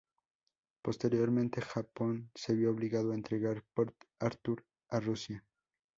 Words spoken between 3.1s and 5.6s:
a entregar Port Arthur a Rusia.